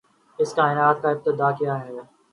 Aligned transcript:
اس 0.39 0.49
کائنات 0.57 0.97
کی 1.01 1.07
ابتدا 1.11 1.49
کیا 1.59 1.73
ہے؟ 1.81 1.89